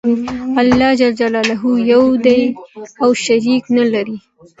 [0.61, 1.01] الله ج
[1.91, 2.41] یو دی
[3.03, 4.17] او شریک نلری.